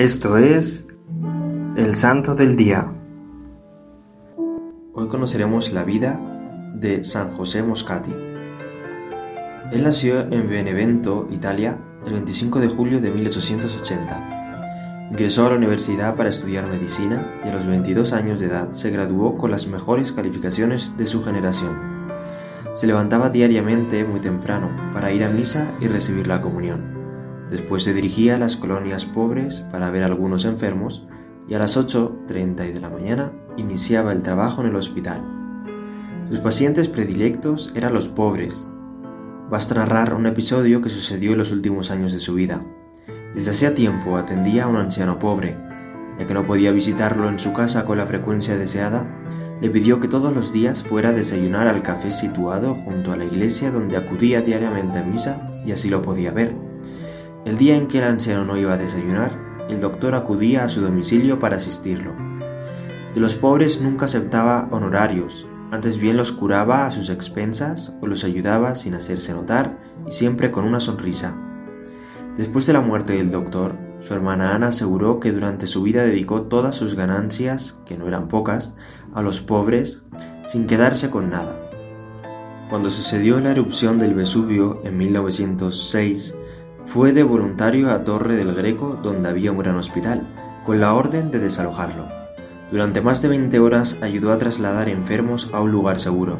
[0.00, 0.88] Esto es
[1.76, 2.90] el Santo del Día.
[4.94, 6.18] Hoy conoceremos la vida
[6.74, 8.14] de San José Moscati.
[9.70, 11.76] Él nació en Benevento, Italia,
[12.06, 15.08] el 25 de julio de 1880.
[15.10, 18.88] Ingresó a la universidad para estudiar medicina y a los 22 años de edad se
[18.88, 21.78] graduó con las mejores calificaciones de su generación.
[22.72, 26.99] Se levantaba diariamente muy temprano para ir a misa y recibir la comunión.
[27.50, 31.06] Después se dirigía a las colonias pobres para ver algunos enfermos
[31.48, 35.20] y a las 8.30 de la mañana iniciaba el trabajo en el hospital.
[36.28, 38.68] Sus pacientes predilectos eran los pobres.
[39.50, 42.64] Basta narrar un episodio que sucedió en los últimos años de su vida.
[43.34, 45.56] Desde hacía tiempo atendía a un anciano pobre.
[46.20, 49.04] Ya que no podía visitarlo en su casa con la frecuencia deseada,
[49.60, 53.24] le pidió que todos los días fuera a desayunar al café situado junto a la
[53.24, 56.69] iglesia donde acudía diariamente a misa y así lo podía ver.
[57.44, 59.38] El día en que el anciano no iba a desayunar,
[59.70, 62.12] el doctor acudía a su domicilio para asistirlo.
[63.14, 68.24] De los pobres nunca aceptaba honorarios, antes bien los curaba a sus expensas o los
[68.24, 71.34] ayudaba sin hacerse notar y siempre con una sonrisa.
[72.36, 76.42] Después de la muerte del doctor, su hermana Ana aseguró que durante su vida dedicó
[76.42, 78.76] todas sus ganancias, que no eran pocas,
[79.14, 80.02] a los pobres,
[80.46, 81.56] sin quedarse con nada.
[82.68, 86.34] Cuando sucedió la erupción del Vesubio en 1906,
[86.86, 90.26] fue de voluntario a Torre del Greco, donde había un gran hospital,
[90.64, 92.08] con la orden de desalojarlo.
[92.70, 96.38] Durante más de 20 horas ayudó a trasladar enfermos a un lugar seguro.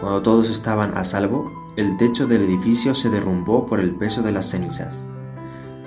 [0.00, 4.32] Cuando todos estaban a salvo, el techo del edificio se derrumbó por el peso de
[4.32, 5.06] las cenizas.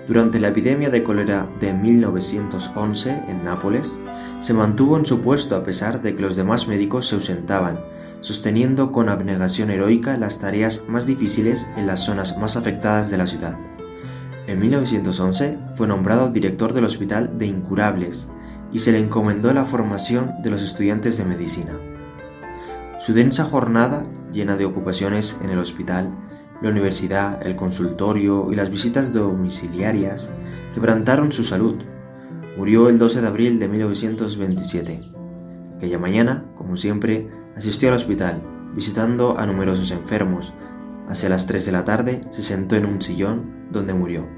[0.07, 4.03] Durante la epidemia de cólera de 1911 en Nápoles,
[4.39, 7.79] se mantuvo en su puesto a pesar de que los demás médicos se ausentaban,
[8.19, 13.27] sosteniendo con abnegación heroica las tareas más difíciles en las zonas más afectadas de la
[13.27, 13.57] ciudad.
[14.47, 18.27] En 1911 fue nombrado director del Hospital de Incurables
[18.73, 21.77] y se le encomendó la formación de los estudiantes de medicina.
[22.99, 26.11] Su densa jornada, llena de ocupaciones en el hospital,
[26.61, 30.31] la universidad, el consultorio y las visitas domiciliarias,
[30.73, 31.75] quebrantaron su salud.
[32.57, 35.11] Murió el 12 de abril de 1927.
[35.77, 38.41] Aquella mañana, como siempre, asistió al hospital,
[38.75, 40.53] visitando a numerosos enfermos,
[41.11, 44.29] Hacia las 3 de la tarde se sentó en un sillón donde murió.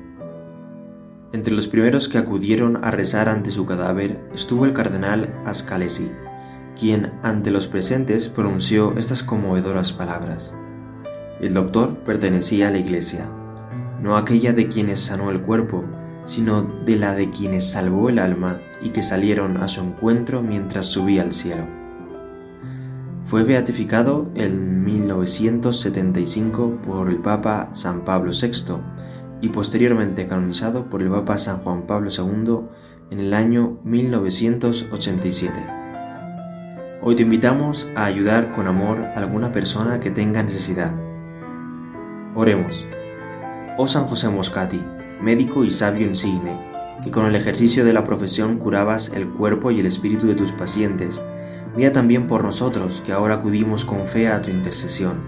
[1.31, 6.11] Entre los primeros que acudieron a rezar ante su cadáver estuvo el cardenal Ascalesi,
[6.75, 10.51] quien ante los presentes pronunció estas conmovedoras palabras.
[11.39, 13.29] El doctor pertenecía a la iglesia,
[14.01, 15.85] no aquella de quienes sanó el cuerpo,
[16.25, 20.87] sino de la de quienes salvó el alma y que salieron a su encuentro mientras
[20.87, 21.82] subía al cielo.
[23.25, 28.75] Fue beatificado en 1975 por el Papa San Pablo VI
[29.41, 32.59] y posteriormente canonizado por el Papa San Juan Pablo II
[33.11, 35.53] en el año 1987.
[37.01, 40.93] Hoy te invitamos a ayudar con amor a alguna persona que tenga necesidad.
[42.35, 42.85] Oremos.
[43.77, 44.81] Oh San José Moscati,
[45.21, 46.59] médico y sabio insigne,
[47.03, 50.51] que con el ejercicio de la profesión curabas el cuerpo y el espíritu de tus
[50.51, 51.23] pacientes,
[51.75, 55.21] Mira también por nosotros que ahora acudimos con fe a tu intercesión.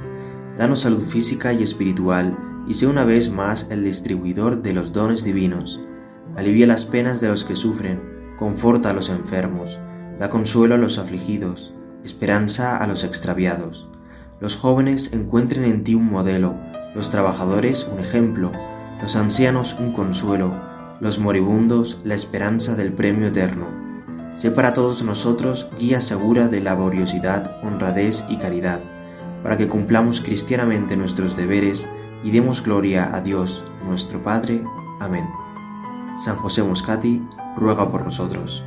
[0.58, 2.38] Danos salud física y espiritual
[2.68, 5.82] y sé una vez más el distribuidor de los dones divinos.
[6.36, 8.00] Alivia las penas de los que sufren,
[8.38, 9.80] conforta a los enfermos,
[10.20, 13.88] da consuelo a los afligidos, esperanza a los extraviados.
[14.40, 16.56] Los jóvenes encuentren en ti un modelo,
[16.94, 18.52] los trabajadores un ejemplo,
[19.02, 20.54] los ancianos un consuelo,
[21.00, 23.75] los moribundos la esperanza del premio eterno
[24.36, 28.82] Sé para todos nosotros guía segura de laboriosidad, honradez y caridad,
[29.42, 31.88] para que cumplamos cristianamente nuestros deberes
[32.24, 34.62] y demos gloria a Dios, nuestro Padre.
[35.00, 35.28] Amén.
[36.20, 37.24] San José Moscati,
[37.56, 38.66] ruega por nosotros.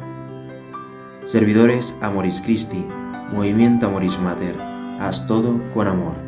[1.25, 2.87] Servidores Amoris Christi,
[3.33, 4.59] Movimiento Amoris Mater,
[5.01, 6.28] haz todo con amor.